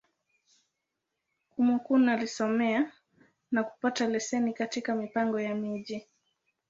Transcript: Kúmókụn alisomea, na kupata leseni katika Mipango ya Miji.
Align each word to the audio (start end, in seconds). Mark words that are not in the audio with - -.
Kúmókụn 1.51 2.07
alisomea, 2.09 2.91
na 3.51 3.63
kupata 3.63 4.07
leseni 4.07 4.53
katika 4.53 4.95
Mipango 4.95 5.39
ya 5.39 5.55
Miji. 5.55 6.07